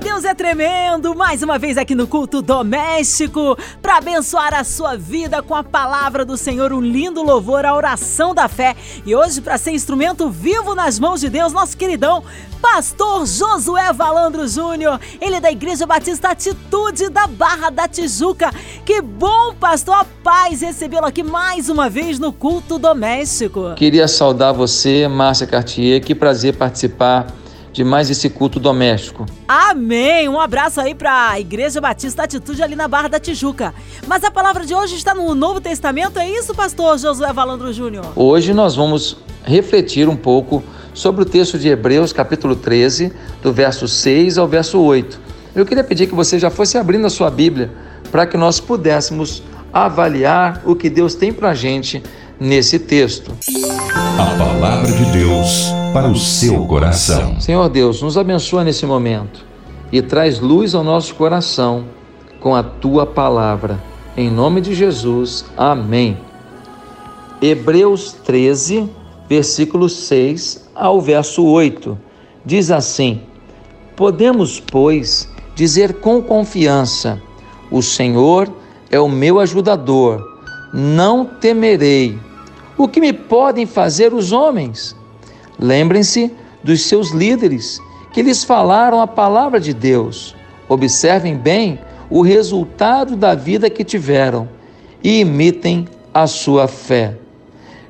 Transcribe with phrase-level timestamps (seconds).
[0.00, 1.14] Deus é tremendo.
[1.14, 6.24] Mais uma vez aqui no culto doméstico para abençoar a sua vida com a palavra
[6.24, 8.74] do Senhor, um lindo louvor, a oração da fé.
[9.04, 12.24] E hoje para ser instrumento vivo nas mãos de Deus, nosso queridão
[12.62, 18.50] Pastor Josué Valandro Júnior, ele é da Igreja Batista Atitude da Barra da Tijuca.
[18.86, 23.74] Que bom, pastor, a paz recebê-lo aqui mais uma vez no culto doméstico.
[23.76, 27.34] Queria saudar você, Márcia Cartier, que prazer participar
[27.72, 29.26] de mais esse culto doméstico.
[29.46, 30.28] Amém!
[30.28, 33.74] Um abraço aí para a Igreja Batista Atitude ali na Barra da Tijuca.
[34.06, 38.06] Mas a palavra de hoje está no Novo Testamento, é isso, pastor Josué Valandro Júnior?
[38.16, 43.86] Hoje nós vamos refletir um pouco sobre o texto de Hebreus, capítulo 13, do verso
[43.86, 45.20] 6 ao verso 8.
[45.54, 47.70] Eu queria pedir que você já fosse abrindo a sua Bíblia
[48.10, 49.42] para que nós pudéssemos
[49.72, 52.02] avaliar o que Deus tem para a gente
[52.38, 53.32] nesse texto.
[54.18, 57.40] A palavra de Deus para o seu coração.
[57.40, 59.44] Senhor Deus, nos abençoa nesse momento
[59.90, 61.84] e traz luz ao nosso coração
[62.38, 63.82] com a tua palavra.
[64.16, 66.16] Em nome de Jesus, amém.
[67.42, 68.88] Hebreus 13,
[69.28, 71.98] versículo 6 ao verso 8.
[72.44, 73.22] Diz assim:
[73.96, 77.20] Podemos, pois, dizer com confiança:
[77.70, 78.48] O Senhor
[78.90, 80.24] é o meu ajudador,
[80.72, 82.16] não temerei.
[82.78, 84.99] O que me podem fazer os homens?
[85.60, 86.32] Lembrem-se
[86.64, 87.78] dos seus líderes,
[88.14, 90.34] que lhes falaram a palavra de Deus.
[90.68, 94.48] Observem bem o resultado da vida que tiveram
[95.04, 97.16] e imitem a sua fé.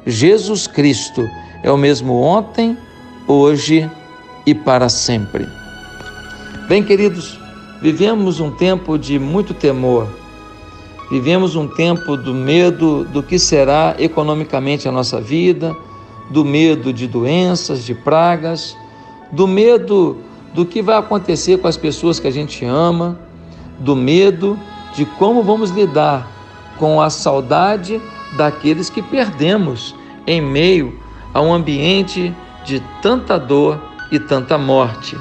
[0.05, 1.29] Jesus Cristo
[1.63, 2.77] é o mesmo ontem,
[3.27, 3.89] hoje
[4.45, 5.47] e para sempre.
[6.69, 7.39] Bem, queridos,
[7.81, 10.09] vivemos um tempo de muito temor.
[11.11, 15.77] Vivemos um tempo do medo do que será economicamente a nossa vida,
[16.31, 18.77] do medo de doenças, de pragas,
[19.33, 20.17] do medo
[20.55, 23.19] do que vai acontecer com as pessoas que a gente ama,
[23.79, 24.59] do medo
[24.95, 26.31] de como vamos lidar
[26.79, 28.01] com a saudade
[28.37, 29.95] daqueles que perdemos
[30.27, 30.99] em meio
[31.33, 33.81] a um ambiente de tanta dor
[34.11, 35.17] e tanta morte.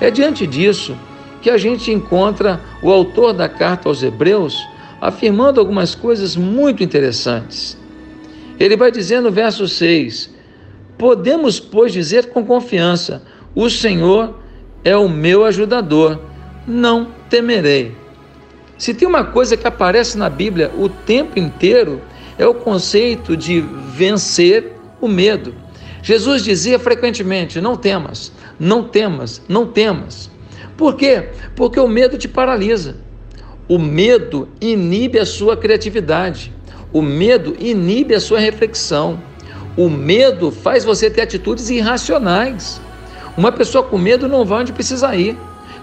[0.00, 0.96] É diante disso
[1.40, 4.66] que a gente encontra o autor da carta aos Hebreus
[5.00, 7.76] afirmando algumas coisas muito interessantes.
[8.58, 10.30] Ele vai dizer no verso 6:
[10.98, 13.22] Podemos, pois, dizer com confiança:
[13.54, 14.38] O Senhor
[14.84, 16.20] é o meu ajudador,
[16.66, 17.94] não temerei.
[18.76, 22.00] Se tem uma coisa que aparece na Bíblia o tempo inteiro,
[22.38, 25.54] é o conceito de vencer o medo.
[26.02, 30.30] Jesus dizia frequentemente: não temas, não temas, não temas.
[30.76, 31.30] Por quê?
[31.54, 32.96] Porque o medo te paralisa.
[33.68, 36.52] O medo inibe a sua criatividade.
[36.94, 39.20] O medo inibe a sua reflexão.
[39.76, 42.80] O medo faz você ter atitudes irracionais.
[43.36, 45.36] Uma pessoa com medo não vai onde precisa ir.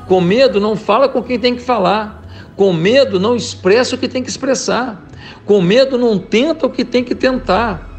[0.07, 2.23] Com medo não fala com quem tem que falar.
[2.55, 5.05] Com medo não expressa o que tem que expressar.
[5.45, 7.89] Com medo não tenta o que tem que tentar.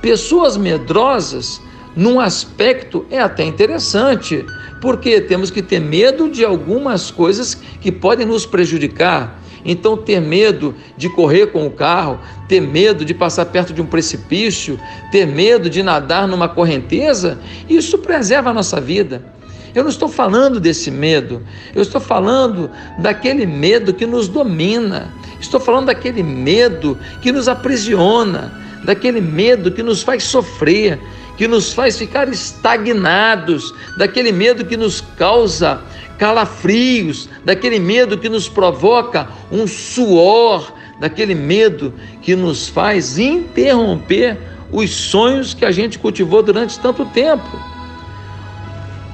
[0.00, 1.60] Pessoas medrosas,
[1.94, 4.46] num aspecto, é até interessante,
[4.80, 9.42] porque temos que ter medo de algumas coisas que podem nos prejudicar.
[9.66, 13.86] Então, ter medo de correr com o carro, ter medo de passar perto de um
[13.86, 14.78] precipício,
[15.10, 17.38] ter medo de nadar numa correnteza,
[17.68, 19.34] isso preserva a nossa vida.
[19.74, 21.42] Eu não estou falando desse medo,
[21.74, 28.54] eu estou falando daquele medo que nos domina, estou falando daquele medo que nos aprisiona,
[28.84, 30.98] daquele medo que nos faz sofrer,
[31.36, 35.82] que nos faz ficar estagnados, daquele medo que nos causa
[36.18, 44.38] calafrios, daquele medo que nos provoca um suor, daquele medo que nos faz interromper
[44.72, 47.48] os sonhos que a gente cultivou durante tanto tempo.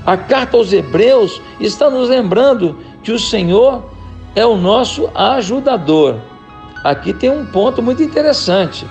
[0.04, 3.90] A carta aos Hebreus está nos lembrando que o Senhor
[4.34, 6.16] é o nosso ajudador.
[6.82, 8.86] Aqui tem um ponto muito interessante.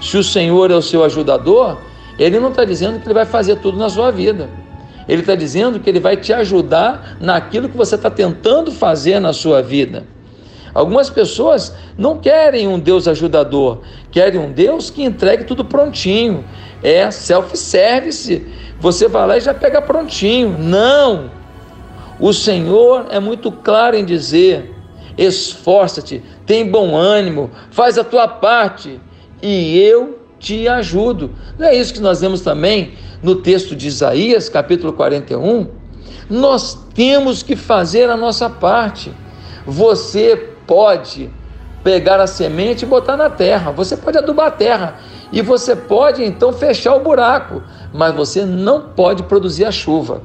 [0.00, 1.78] Se o Senhor é o seu ajudador,
[2.18, 4.50] ele não está dizendo que ele vai fazer tudo na sua vida.
[5.08, 9.32] Ele está dizendo que ele vai te ajudar naquilo que você está tentando fazer na
[9.32, 10.04] sua vida.
[10.74, 16.44] Algumas pessoas não querem um Deus ajudador, querem um Deus que entregue tudo prontinho.
[16.82, 18.46] É self-service.
[18.80, 20.56] Você vai lá e já pega prontinho.
[20.58, 21.30] Não!
[22.18, 24.74] O Senhor é muito claro em dizer:
[25.18, 28.98] esforça-te, tem bom ânimo, faz a tua parte
[29.42, 31.32] e eu te ajudo.
[31.58, 35.68] Não é isso que nós vemos também no texto de Isaías, capítulo 41?
[36.28, 39.12] Nós temos que fazer a nossa parte.
[39.66, 41.30] Você pode
[41.84, 44.98] pegar a semente e botar na terra, você pode adubar a terra
[45.32, 50.22] e você pode então fechar o buraco, mas você não pode produzir a chuva.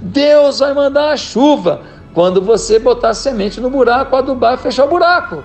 [0.00, 1.82] Deus vai mandar a chuva
[2.12, 5.42] quando você botar a semente no buraco, adubar e fechar o buraco.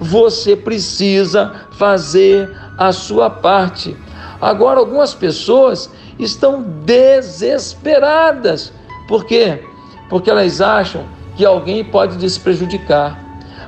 [0.00, 3.96] Você precisa fazer a sua parte.
[4.40, 8.72] Agora, algumas pessoas estão desesperadas.
[9.06, 9.62] Por quê?
[10.08, 11.04] Porque elas acham
[11.36, 13.16] que alguém pode lhes prejudicar,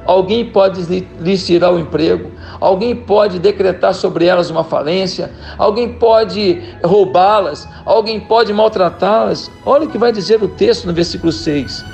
[0.04, 0.82] alguém pode
[1.20, 8.20] lhes tirar o emprego, alguém pode decretar sobre elas uma falência, alguém pode roubá-las, alguém
[8.20, 9.50] pode maltratá-las.
[9.64, 11.84] Olha o que vai dizer o texto no versículo 6.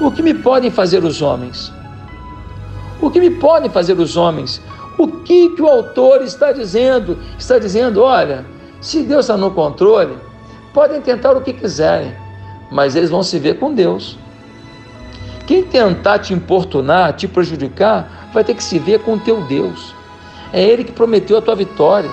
[0.00, 1.72] O que me podem fazer os homens?
[3.00, 4.60] O que me podem fazer os homens?
[4.96, 7.18] O que, que o autor está dizendo?
[7.38, 8.44] Está dizendo: olha,
[8.84, 10.18] se Deus está no controle,
[10.74, 12.14] podem tentar o que quiserem,
[12.70, 14.18] mas eles vão se ver com Deus.
[15.46, 19.94] Quem tentar te importunar, te prejudicar, vai ter que se ver com o teu Deus.
[20.52, 22.10] É Ele que prometeu a tua vitória.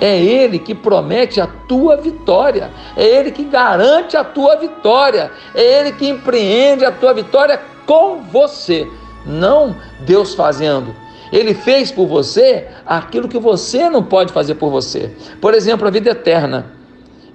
[0.00, 2.70] É Ele que promete a tua vitória.
[2.96, 5.30] É Ele que garante a tua vitória.
[5.54, 8.90] É Ele que empreende a tua vitória com você.
[9.26, 9.76] Não
[10.06, 10.94] Deus fazendo.
[11.32, 15.12] Ele fez por você aquilo que você não pode fazer por você.
[15.40, 16.72] Por exemplo, a vida eterna.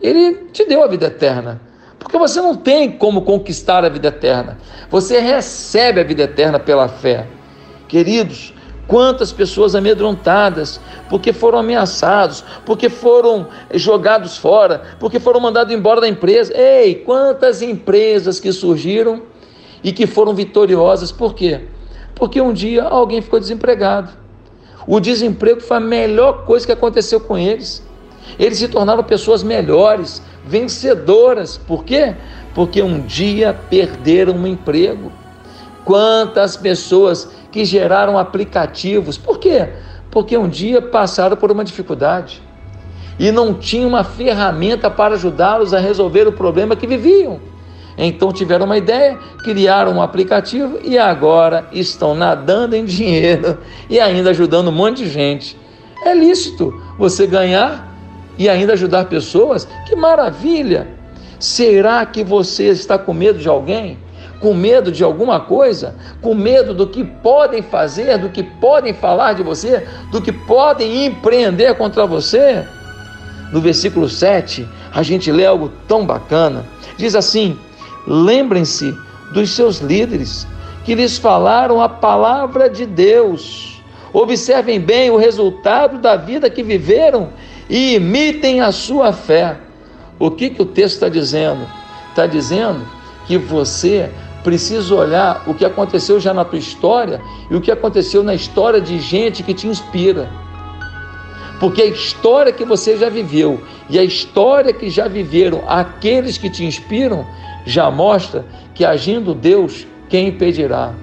[0.01, 1.61] Ele te deu a vida eterna.
[1.99, 4.57] Porque você não tem como conquistar a vida eterna.
[4.89, 7.27] Você recebe a vida eterna pela fé.
[7.87, 8.53] Queridos,
[8.87, 10.79] quantas pessoas amedrontadas,
[11.09, 16.53] porque foram ameaçados, porque foram jogados fora, porque foram mandados embora da empresa.
[16.55, 19.21] Ei, quantas empresas que surgiram
[19.83, 21.61] e que foram vitoriosas, por quê?
[22.15, 24.11] Porque um dia alguém ficou desempregado.
[24.85, 27.83] O desemprego foi a melhor coisa que aconteceu com eles.
[28.37, 31.57] Eles se tornaram pessoas melhores, vencedoras.
[31.57, 32.15] Por quê?
[32.53, 35.11] Porque um dia perderam um emprego.
[35.85, 39.17] Quantas pessoas que geraram aplicativos.
[39.17, 39.69] Por quê?
[40.09, 42.41] Porque um dia passaram por uma dificuldade
[43.19, 47.39] e não tinham uma ferramenta para ajudá-los a resolver o problema que viviam.
[47.97, 53.57] Então tiveram uma ideia, criaram um aplicativo e agora estão nadando em dinheiro
[53.89, 55.57] e ainda ajudando um monte de gente.
[56.05, 57.93] É lícito você ganhar
[58.37, 59.67] e ainda ajudar pessoas?
[59.85, 60.87] Que maravilha!
[61.39, 63.97] Será que você está com medo de alguém?
[64.39, 65.95] Com medo de alguma coisa?
[66.21, 71.05] Com medo do que podem fazer, do que podem falar de você, do que podem
[71.05, 72.65] empreender contra você?
[73.51, 76.65] No versículo 7, a gente lê algo tão bacana.
[76.97, 77.57] Diz assim:
[78.05, 78.95] Lembrem-se
[79.33, 80.47] dos seus líderes
[80.83, 83.81] que lhes falaram a palavra de Deus.
[84.11, 87.29] Observem bem o resultado da vida que viveram
[87.69, 89.57] e imitem a sua fé.
[90.19, 91.65] O que, que o texto está dizendo?
[92.09, 92.85] Está dizendo
[93.25, 94.11] que você
[94.43, 98.79] precisa olhar o que aconteceu já na tua história e o que aconteceu na história
[98.79, 100.29] de gente que te inspira.
[101.59, 106.49] Porque a história que você já viveu e a história que já viveram aqueles que
[106.49, 107.25] te inspiram
[107.65, 110.93] já mostra que agindo Deus, quem impedirá?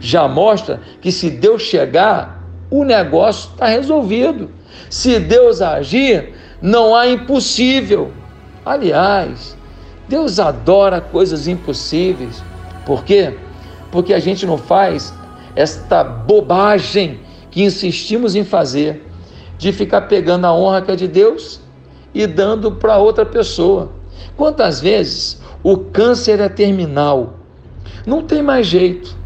[0.00, 4.50] Já mostra que se Deus chegar, o negócio está resolvido.
[4.90, 8.12] Se Deus agir, não há impossível.
[8.64, 9.56] Aliás,
[10.08, 12.42] Deus adora coisas impossíveis.
[12.84, 13.34] Por quê?
[13.90, 15.14] Porque a gente não faz
[15.54, 19.04] esta bobagem que insistimos em fazer,
[19.56, 21.60] de ficar pegando a honra que é de Deus
[22.14, 23.90] e dando para outra pessoa.
[24.36, 27.34] Quantas vezes o câncer é terminal.
[28.06, 29.16] Não tem mais jeito.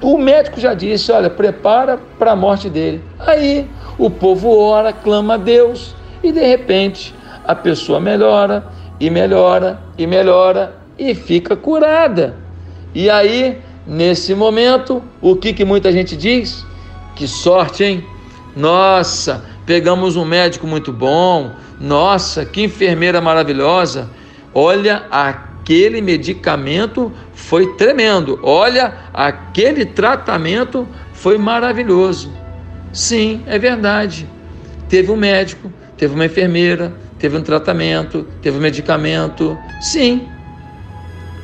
[0.00, 3.02] O médico já disse: olha, prepara para a morte dele.
[3.18, 7.14] Aí o povo ora, clama a Deus e de repente
[7.44, 8.66] a pessoa melhora
[9.00, 12.36] e melhora e melhora e fica curada.
[12.94, 16.64] E aí, nesse momento, o que, que muita gente diz?
[17.14, 18.04] Que sorte, hein?
[18.56, 21.50] Nossa, pegamos um médico muito bom.
[21.80, 24.08] Nossa, que enfermeira maravilhosa.
[24.54, 28.38] Olha, aquele medicamento foi tremendo.
[28.42, 32.32] Olha, aquele tratamento foi maravilhoso.
[32.92, 34.26] Sim, é verdade.
[34.88, 39.58] Teve um médico, teve uma enfermeira, teve um tratamento, teve um medicamento.
[39.80, 40.26] Sim.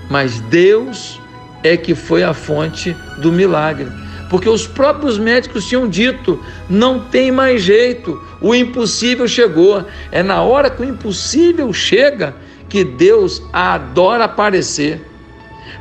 [0.08, 1.20] Mas Deus
[1.62, 3.88] é que foi a fonte do milagre.
[4.30, 9.84] Porque os próprios médicos tinham dito: não tem mais jeito, o impossível chegou.
[10.11, 12.34] É na hora que o impossível chega
[12.74, 15.00] que Deus adora aparecer.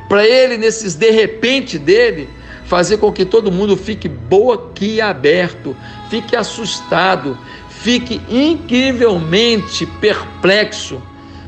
[0.08, 2.28] Para ele, nesses de repente dele,
[2.66, 5.76] fazer com que todo mundo fique boquiaberto,
[6.08, 7.36] fique assustado,
[7.68, 11.02] fique incrivelmente perplexo.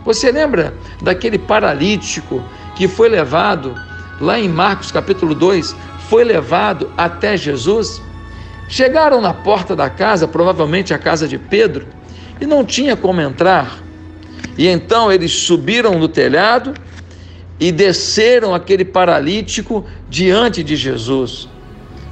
[0.04, 2.42] Você lembra daquele paralítico
[2.74, 3.72] que foi levado,
[4.20, 5.76] lá em Marcos capítulo 2,
[6.08, 8.02] foi levado até Jesus.
[8.68, 11.86] Chegaram na porta da casa, provavelmente a casa de Pedro,
[12.40, 13.85] e não tinha como entrar.
[14.56, 16.74] E então eles subiram no telhado
[17.58, 21.48] e desceram aquele paralítico diante de Jesus.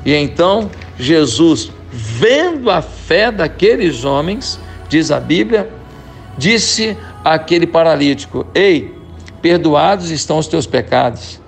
[0.04, 5.70] E então Jesus, vendo a fé daqueles homens, diz a Bíblia,
[6.36, 8.92] disse àquele paralítico: Ei,
[9.40, 11.40] perdoados estão os teus pecados.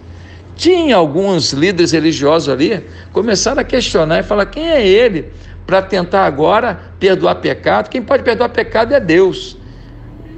[0.56, 5.30] Tinha alguns líderes religiosos ali, começaram a questionar e falar: quem é ele
[5.66, 7.90] para tentar agora perdoar pecado?
[7.90, 9.58] Quem pode perdoar pecado é Deus.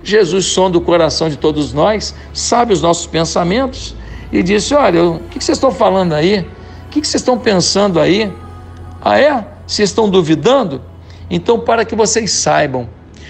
[0.09, 3.95] Jesus sonda o coração de todos nós, sabe os nossos pensamentos
[4.33, 6.47] e disse: Olha, o que vocês estão falando aí?
[6.87, 8.33] O que vocês estão pensando aí?
[9.03, 9.45] Ah, é?
[9.67, 10.81] Vocês estão duvidando?
[11.31, 12.89] Então, para que vocês saibam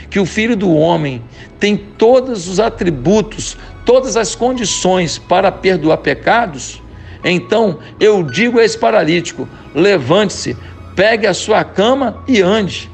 [0.09, 1.23] que o Filho do Homem
[1.59, 6.81] tem todos os atributos, todas as condições para perdoar pecados,
[7.25, 10.57] então eu digo a esse paralítico: levante-se,
[10.95, 12.89] pegue a sua cama e ande.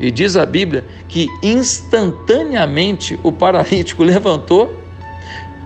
[0.00, 4.80] E diz a Bíblia que instantaneamente o paralítico levantou,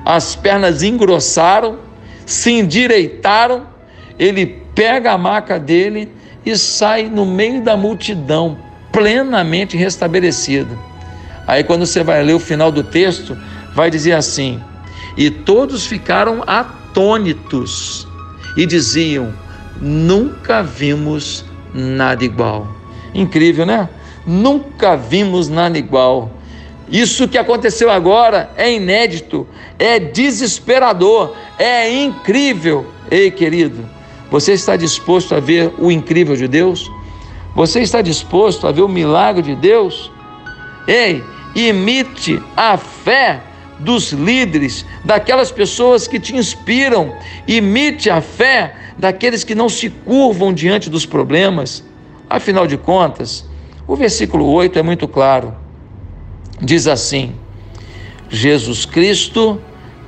[0.05, 1.79] as pernas engrossaram,
[2.27, 3.67] se endireitaram,
[4.19, 6.13] ele pega a maca dele
[6.45, 8.59] e sai no meio da multidão,
[8.93, 10.77] plenamente restabelecido.
[11.47, 13.37] Aí, quando você vai ler o final do texto,
[13.75, 14.61] vai dizer assim:
[15.17, 18.07] E todos ficaram atônitos
[18.57, 19.33] e diziam:
[19.81, 22.69] Nunca vimos nada igual.
[23.15, 23.89] Incrível, né?
[24.27, 26.31] Nunca vimos nada igual.
[26.89, 29.47] Isso que aconteceu agora é inédito,
[29.79, 32.87] é desesperador, é incrível.
[33.11, 33.89] Ei, querido,
[34.31, 36.91] você está disposto a ver o incrível de Deus?
[37.55, 40.11] Você está disposto a ver o milagre de Deus?
[40.87, 41.23] Ei,
[41.55, 43.41] imite a fé
[43.79, 47.15] dos líderes, daquelas pessoas que te inspiram.
[47.47, 51.85] Imite a fé daqueles que não se curvam diante dos problemas.
[52.29, 53.45] Afinal de contas,
[53.87, 55.55] o versículo 8 é muito claro.
[56.61, 57.35] Diz assim:
[58.29, 59.61] Jesus Cristo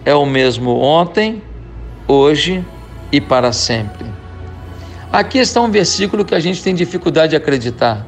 [0.05, 1.43] é o mesmo ontem,
[2.09, 2.65] hoje
[3.13, 4.07] e para sempre.
[5.13, 8.07] Aqui está um versículo que a gente tem dificuldade de acreditar.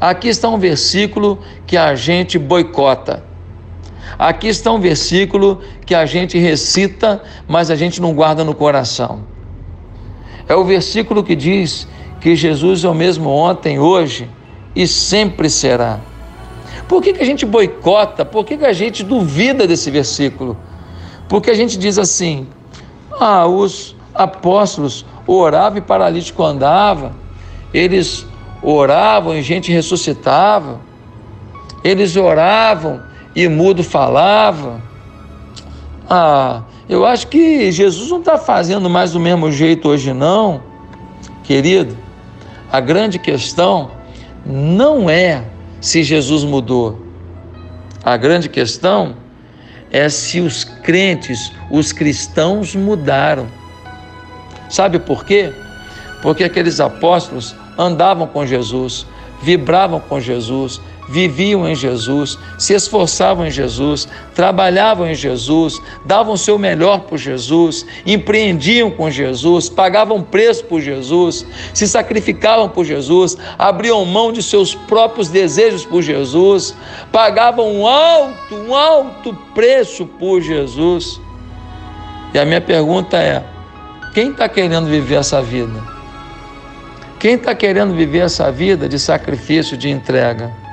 [0.00, 3.24] Aqui está um versículo que a gente boicota.
[4.18, 9.24] Aqui está um versículo que a gente recita, mas a gente não guarda no coração.
[10.48, 11.88] É o versículo que diz
[12.20, 14.28] que Jesus é o mesmo ontem, hoje
[14.74, 15.98] e sempre será.
[16.86, 18.24] Por que, que a gente boicota?
[18.24, 20.56] Por que, que a gente duvida desse versículo?
[21.28, 22.46] Porque a gente diz assim:
[23.18, 27.12] ah, os apóstolos oravam e paralítico andava,
[27.74, 28.26] eles
[28.62, 30.80] oravam e gente ressuscitava,
[31.84, 33.02] eles oravam
[33.36, 34.80] e mudo falava.
[36.08, 40.62] Ah, eu acho que Jesus não está fazendo mais do mesmo jeito hoje, não,
[41.44, 42.07] querido.
[42.70, 43.90] A grande questão
[44.44, 45.44] não é
[45.80, 47.06] se Jesus mudou.
[48.04, 49.16] A grande questão
[49.90, 53.46] é se os crentes, os cristãos mudaram.
[54.68, 55.52] Sabe por quê?
[56.20, 59.06] Porque aqueles apóstolos andavam com Jesus,
[59.42, 66.38] vibravam com Jesus, viviam em Jesus, se esforçavam em Jesus, trabalhavam em Jesus, davam o
[66.38, 73.36] seu melhor por Jesus, empreendiam com Jesus, pagavam preço por Jesus, se sacrificavam por Jesus,
[73.58, 76.74] abriam mão de seus próprios desejos por Jesus,
[77.10, 81.20] pagavam um alto, um alto preço por Jesus.
[82.34, 83.42] E a minha pergunta é:
[84.12, 85.98] quem está querendo viver essa vida?
[87.18, 90.67] Quem está querendo viver essa vida de sacrifício, de entrega?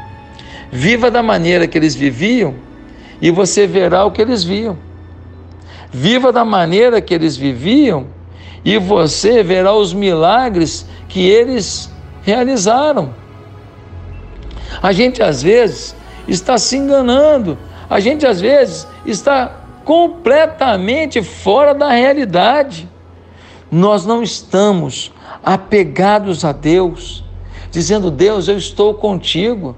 [0.75, 2.55] Viva da maneira que eles viviam
[3.21, 4.77] e você verá o que eles viam.
[5.89, 8.07] Viva da maneira que eles viviam
[8.65, 11.89] e você verá os milagres que eles
[12.23, 13.15] realizaram.
[14.83, 15.95] A gente às vezes
[16.27, 17.57] está se enganando,
[17.89, 19.55] a gente às vezes está
[19.85, 22.89] completamente fora da realidade.
[23.71, 25.09] Nós não estamos
[25.41, 27.23] apegados a Deus,
[27.71, 29.73] dizendo: Deus, eu estou contigo.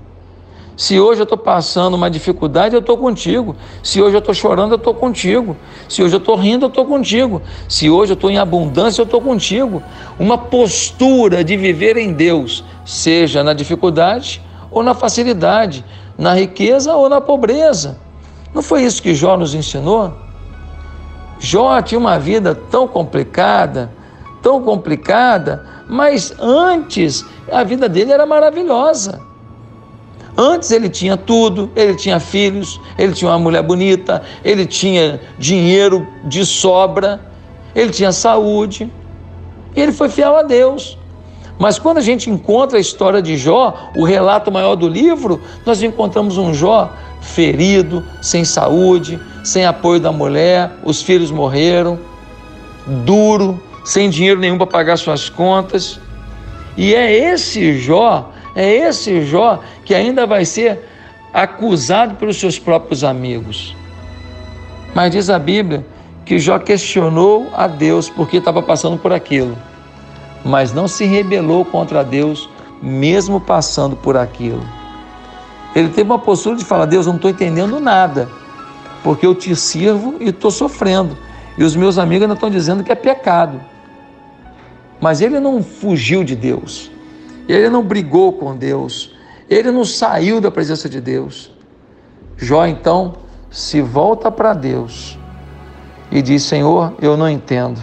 [0.78, 3.56] Se hoje eu estou passando uma dificuldade, eu estou contigo.
[3.82, 5.58] Se hoje eu estou chorando, eu estou contigo.
[5.90, 7.42] Se hoje eu estou rindo, eu estou contigo.
[7.68, 9.82] Se hoje eu estou em abundância, eu estou contigo.
[10.20, 15.84] Uma postura de viver em Deus, seja na dificuldade ou na facilidade,
[16.16, 17.98] na riqueza ou na pobreza.
[18.54, 20.14] Não foi isso que Jó nos ensinou?
[21.40, 23.92] Jó tinha uma vida tão complicada,
[24.44, 29.27] tão complicada, mas antes a vida dele era maravilhosa.
[30.38, 36.08] Antes ele tinha tudo, ele tinha filhos, ele tinha uma mulher bonita, ele tinha dinheiro
[36.24, 37.20] de sobra,
[37.74, 38.92] ele tinha saúde,
[39.76, 40.96] e ele foi fiel a Deus.
[41.58, 45.82] Mas quando a gente encontra a história de Jó, o relato maior do livro, nós
[45.82, 51.98] encontramos um Jó ferido, sem saúde, sem apoio da mulher, os filhos morreram,
[52.86, 56.00] duro, sem dinheiro nenhum para pagar suas contas.
[56.78, 60.80] E é esse Jó, é esse Jó que ainda vai ser
[61.34, 63.76] acusado pelos seus próprios amigos.
[64.94, 65.86] Mas diz a Bíblia
[66.26, 69.56] que Jó questionou a Deus porque estava passando por aquilo
[70.48, 72.50] mas não se rebelou contra Deus,
[72.82, 74.64] mesmo passando por aquilo.
[75.76, 78.30] Ele teve uma postura de falar: Deus, eu não estou entendendo nada,
[79.04, 81.18] porque eu te sirvo e estou sofrendo.
[81.58, 83.60] E os meus amigos ainda estão dizendo que é pecado.
[85.02, 86.90] Mas ele não fugiu de Deus,
[87.48, 89.14] ele não brigou com Deus,
[89.50, 91.52] ele não saiu da presença de Deus.
[92.38, 93.14] Jó então
[93.50, 95.18] se volta para Deus
[96.12, 97.82] e diz: Senhor, eu não entendo,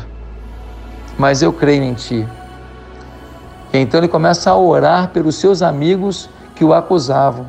[1.18, 2.26] mas eu creio em Ti.
[3.72, 7.48] Então ele começa a orar pelos seus amigos que o acusavam.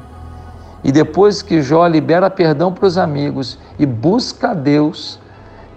[0.84, 5.20] E depois que Jó libera perdão para os amigos e busca a Deus,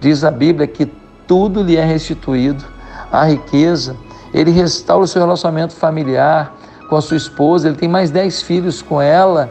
[0.00, 0.86] diz a Bíblia que
[1.26, 2.64] tudo lhe é restituído,
[3.10, 3.96] a riqueza,
[4.32, 6.54] ele restaura o seu relacionamento familiar
[6.88, 9.50] com a sua esposa, ele tem mais dez filhos com ela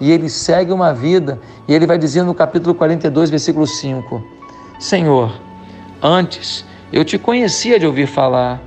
[0.00, 1.38] e ele segue uma vida.
[1.66, 4.22] E ele vai dizer no capítulo 42, versículo 5:
[4.78, 5.32] Senhor,
[6.02, 8.60] antes eu te conhecia de ouvir falar,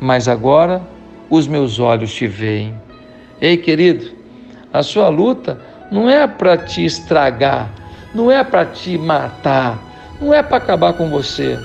[0.00, 0.82] mas agora
[1.28, 2.74] os meus olhos te veem.
[3.40, 4.12] Ei, querido,
[4.72, 7.70] a sua luta não é para te estragar,
[8.14, 9.78] não é para te matar,
[10.20, 11.58] não é para acabar com você.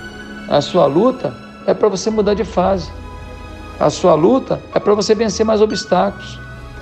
[0.50, 1.34] A sua luta
[1.68, 2.90] é para você mudar de fase.
[3.80, 6.40] A sua luta é para você vencer mais obstáculos.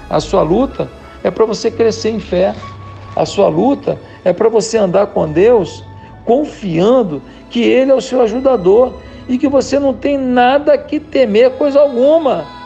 [0.09, 0.89] A sua luta
[1.23, 2.55] é para você crescer em fé.
[3.15, 5.83] A sua luta é para você andar com Deus
[6.25, 8.93] confiando que Ele é o seu ajudador
[9.29, 12.57] e que você não tem nada que temer, coisa alguma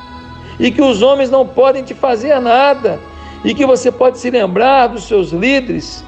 [0.62, 3.00] e que os homens não podem te fazer nada,
[3.44, 6.06] e que você pode se lembrar dos seus líderes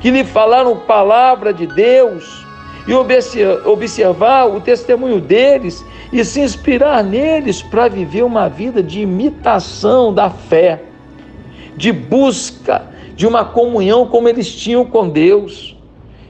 [0.00, 2.45] que lhe falaram palavra de Deus
[2.86, 10.14] e observar o testemunho deles e se inspirar neles para viver uma vida de imitação
[10.14, 10.82] da fé,
[11.76, 15.74] de busca de uma comunhão como eles tinham com Deus.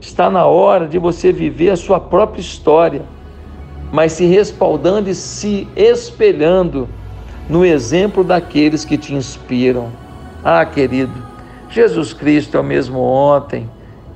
[0.01, 3.03] Está na hora de você viver a sua própria história,
[3.93, 6.89] mas se respaldando e se espelhando
[7.51, 9.89] no exemplo daqueles que te inspiram.
[10.45, 11.13] Ah, querido,
[11.69, 13.69] Jesus Cristo é o mesmo ontem,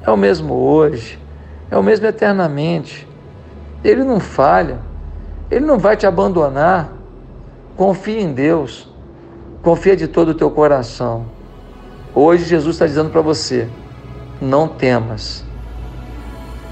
[0.06, 1.18] é o mesmo hoje,
[1.70, 3.06] é o mesmo eternamente.
[3.84, 4.78] Ele não falha,
[5.50, 6.92] ele não vai te abandonar.
[7.76, 8.92] Confia em Deus,
[9.62, 11.26] confia de todo o teu coração.
[12.14, 13.68] Hoje Jesus está dizendo para você:
[14.40, 15.44] não temas,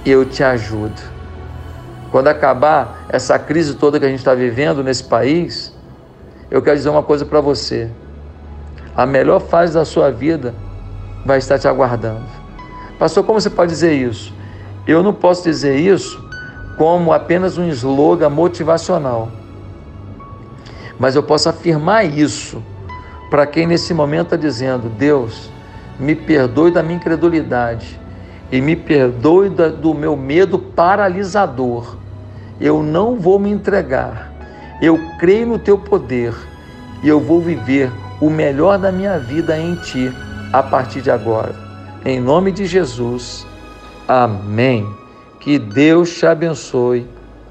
[0.05, 1.01] eu te ajudo.
[2.11, 5.75] Quando acabar essa crise toda que a gente está vivendo nesse país,
[6.51, 7.91] eu quero dizer uma coisa para você.
[8.97, 10.55] A melhor fase da sua vida
[11.25, 12.27] vai estar te aguardando.
[12.99, 14.35] Pastor, como você pode dizer isso?
[14.89, 16.21] Eu não posso dizer isso
[16.77, 19.29] como apenas um slogan motivacional.
[20.99, 22.61] Mas eu posso afirmar isso
[23.31, 25.49] para quem nesse momento está dizendo: Deus,
[26.01, 28.01] me perdoe da minha incredulidade
[28.51, 31.97] e me perdoe do meu medo paralisador.
[32.61, 34.29] Eu não vou me entregar
[34.81, 36.33] eu creio no teu poder
[37.03, 40.13] e eu vou viver o melhor da minha vida em ti
[40.53, 41.55] a partir de agora.
[42.05, 43.45] Em nome de Jesus.
[44.09, 44.89] Amém.
[45.39, 47.07] Que Deus te abençoe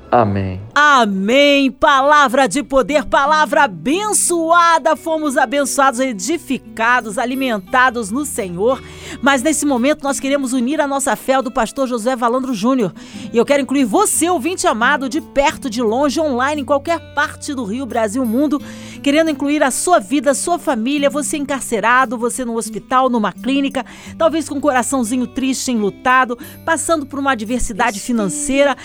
[0.10, 0.62] Amém.
[0.74, 1.70] Amém.
[1.70, 4.96] Palavra de poder, palavra abençoada.
[4.96, 8.82] Fomos abençoados, edificados, alimentados no Senhor.
[9.22, 12.94] Mas nesse momento nós queremos unir a nossa fé ao do pastor José Valandro Júnior.
[13.34, 17.54] E eu quero incluir você, ouvinte amado, de perto, de longe, online, em qualquer parte
[17.54, 18.62] do Rio, Brasil, mundo,
[19.08, 23.86] querendo incluir a sua vida, a sua família, você encarcerado, você no hospital, numa clínica,
[24.18, 28.76] talvez com um coraçãozinho triste, enlutado, passando por uma adversidade financeira.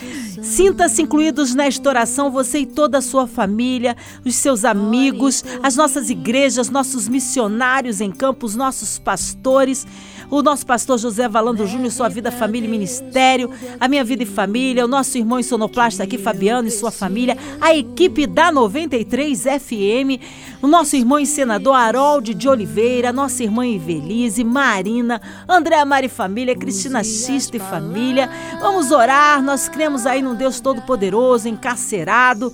[0.40, 6.08] Sinta-se incluídos nesta oração você e toda a sua família, os seus amigos, as nossas
[6.08, 9.84] igrejas, nossos missionários em campos, nossos pastores,
[10.32, 14.26] o nosso pastor José Valando Júnior, sua vida, família e ministério, a minha vida e
[14.26, 19.42] família, o nosso irmão em sonoplasta aqui, Fabiano e sua família, a equipe da 93
[19.42, 20.22] FM,
[20.62, 26.56] o nosso irmão e senador Harold de Oliveira, nossa irmã Evelise, Marina, Andréa Mari Família,
[26.56, 28.30] Cristina Xista e família.
[28.58, 32.50] Vamos orar, nós cremos aí num Deus Todo-Poderoso, encarcerado,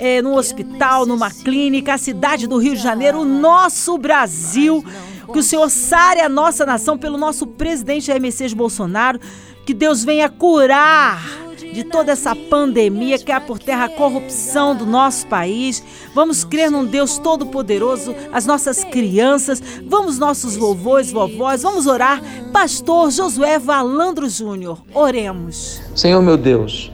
[0.00, 4.84] é, no hospital, numa clínica, a cidade do Rio de Janeiro, o nosso Brasil
[5.32, 9.20] Que o Senhor sare a nossa nação pelo nosso presidente Jair Messias Bolsonaro.
[9.64, 11.22] Que Deus venha curar
[11.72, 15.82] de toda essa pandemia que há por terra a corrupção do nosso país.
[16.14, 22.20] Vamos crer num Deus todo-poderoso, as nossas crianças, vamos nossos vovôs, vovós, vamos orar.
[22.52, 25.80] Pastor Josué Valandro Júnior, oremos.
[25.94, 26.90] Senhor meu Deus,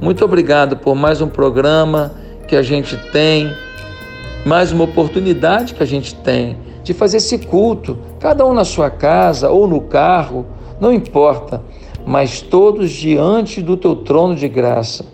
[0.00, 2.14] muito obrigado por mais um programa
[2.46, 3.50] que a gente tem,
[4.44, 8.90] mais uma oportunidade que a gente tem de fazer esse culto, cada um na sua
[8.90, 10.44] casa ou no carro,
[10.80, 11.62] não importa
[12.08, 15.04] mas todos diante do teu trono de graça.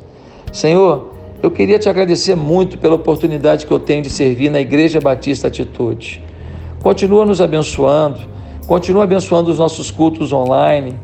[0.52, 1.10] Senhor,
[1.42, 5.48] eu queria te agradecer muito pela oportunidade que eu tenho de servir na Igreja Batista
[5.48, 6.22] Atitude.
[6.84, 8.20] Continua nos abençoando,
[8.68, 10.94] continua abençoando os nossos cultos online,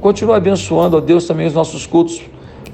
[0.00, 2.22] continua abençoando, ó Deus, também os nossos cultos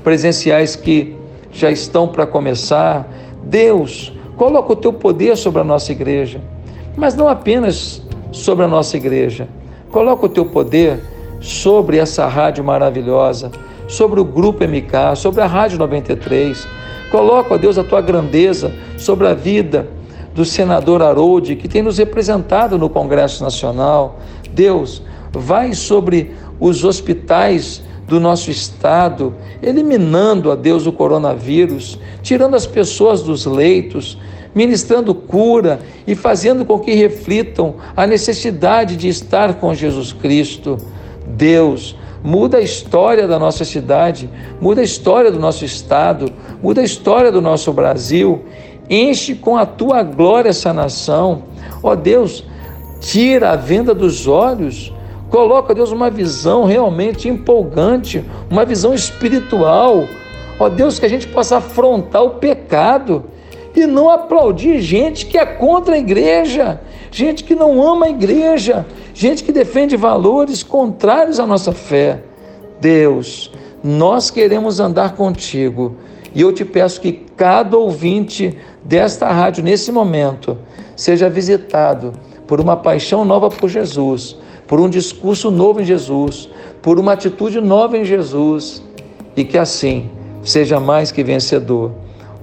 [0.05, 1.17] presenciais que
[1.51, 3.11] já estão para começar.
[3.43, 6.43] Deus, coloca o teu poder sobre a nossa igreja,
[6.97, 9.49] mas não apenas sobre a nossa igreja.
[9.91, 11.01] Coloca o teu poder
[11.41, 13.51] sobre essa rádio maravilhosa,
[13.87, 16.67] sobre o Grupo MK, sobre a Rádio 93.
[17.11, 19.89] Coloca, ó Deus, a tua grandeza sobre a vida
[20.35, 24.19] do senador Harold, que tem nos representado no Congresso Nacional.
[24.53, 32.67] Deus, vai sobre os hospitais do nosso estado, eliminando, ó Deus, o coronavírus, tirando as
[32.67, 34.19] pessoas dos leitos,
[34.57, 40.79] ministrando cura e fazendo com que reflitam a necessidade de estar com Jesus Cristo.
[41.27, 46.85] Deus, muda a história da nossa cidade, muda a história do nosso estado, muda a
[46.85, 48.47] história do nosso Brasil.
[48.89, 51.43] Enche com a tua glória essa nação.
[51.83, 52.43] Ó Deus,
[52.99, 54.91] tira a venda dos olhos.
[55.29, 60.05] Coloca, Deus, uma visão realmente empolgante, uma visão espiritual.
[60.59, 63.36] Ó Deus, que a gente possa afrontar o pecado
[63.81, 68.87] e não aplaudir gente que é contra a igreja, gente que não ama a igreja,
[69.13, 72.23] gente que defende valores contrários à nossa fé.
[72.81, 75.97] Deus, nós queremos andar contigo
[76.35, 80.59] e eu te peço que cada ouvinte desta rádio nesse momento
[80.95, 82.13] seja visitado
[82.47, 84.37] por uma paixão nova por Jesus,
[84.67, 86.49] por um discurso novo em Jesus,
[86.83, 88.83] por uma atitude nova em Jesus
[89.37, 90.11] e que assim
[90.43, 91.93] seja mais que vencedor.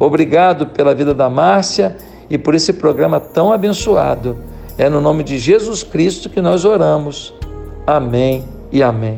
[0.04, 1.96] Obrigado pela vida da Márcia
[2.30, 4.38] e por esse programa tão abençoado.
[4.78, 7.34] É no nome de Jesus Cristo que nós oramos.
[7.88, 9.18] Amém e amém.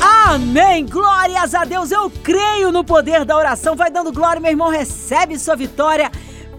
[0.00, 0.86] Amém!
[0.86, 1.90] Glórias a Deus!
[1.90, 3.76] Eu creio no poder da oração.
[3.76, 4.70] Vai dando glória, meu irmão.
[4.70, 6.10] Recebe sua vitória.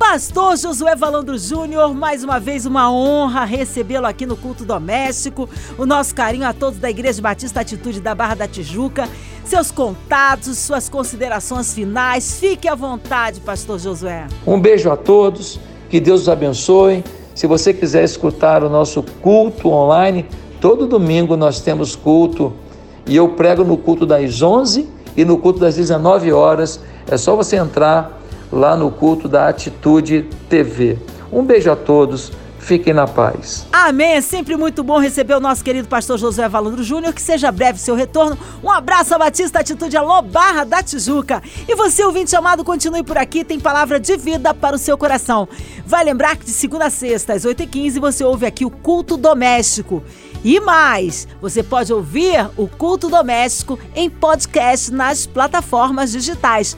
[0.06, 5.50] Pastor Josué Valandro Júnior, mais uma vez uma honra recebê-lo aqui no culto doméstico.
[5.78, 9.08] O nosso carinho a todos da Igreja Batista Atitude da Barra da Tijuca.
[9.46, 12.38] Seus contatos, suas considerações finais.
[12.38, 14.28] Fique à vontade, Pastor Josué.
[14.46, 15.58] Um beijo a todos.
[15.90, 17.02] Que Deus os abençoe.
[17.34, 20.28] Se você quiser escutar o nosso culto online,
[20.60, 22.54] todo domingo nós temos culto
[23.08, 26.82] e eu prego no culto das 11 e no culto das 19 horas.
[27.10, 28.22] É só você entrar
[28.54, 31.00] lá no culto da Atitude TV.
[31.32, 32.32] Um beijo a todos.
[32.60, 33.68] Fiquem na paz.
[33.74, 34.14] Amém.
[34.14, 37.14] É sempre muito bom receber o nosso querido pastor Josué Valandro Júnior.
[37.14, 38.38] Que seja breve seu retorno.
[38.64, 41.44] Um abraço a Batista Atitude Alô Barra da Tijuca.
[41.68, 43.44] E você, ouvinte chamado, continue por aqui.
[43.44, 45.46] Tem palavra de vida para o seu coração.
[45.86, 50.02] Vai lembrar que de segunda a sexta, às 8h15, você ouve aqui o Culto Doméstico.
[50.42, 56.78] E mais, você pode ouvir o Culto Doméstico em podcast nas plataformas digitais